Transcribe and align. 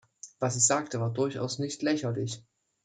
Was 0.39 0.55
ich 0.57 0.65
sagte, 0.65 0.99
war 0.99 1.11
durchaus 1.13 1.59
nicht 1.59 1.83
lächerlich. 1.83 2.43